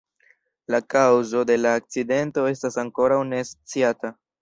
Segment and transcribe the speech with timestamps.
[0.75, 4.17] La kaŭzo de la akcidento estas ankoraŭ ne sciata.